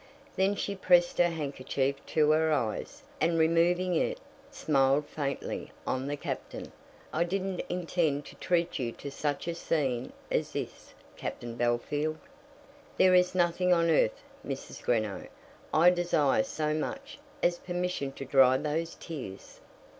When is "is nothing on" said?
13.13-13.91